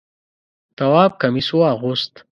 تواب 0.77 1.11
کمیس 1.21 1.49
واغوست. 1.57 2.13